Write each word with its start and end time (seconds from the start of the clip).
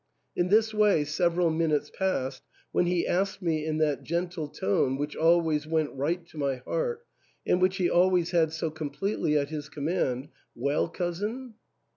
In 0.35 0.47
this 0.49 0.73
way 0.73 1.03
several 1.03 1.51
minutes 1.51 1.91
passed, 1.91 2.41
when 2.71 2.87
he 2.87 3.05
asked 3.05 3.39
me 3.39 3.63
in 3.63 3.77
that 3.77 4.01
gentle 4.01 4.47
tone 4.47 4.97
which 4.97 5.15
always 5.15 5.67
went 5.67 5.93
right 5.93 6.25
to 6.29 6.39
my 6.39 6.55
heart, 6.55 7.05
and 7.45 7.61
which 7.61 7.77
he 7.77 7.87
always 7.87 8.31
had 8.31 8.51
so 8.51 8.71
completely 8.71 9.37
at 9.37 9.49
his 9.49 9.69
command, 9.69 10.29
*' 10.43 10.55
Well, 10.65 10.87
cousin 10.89 11.53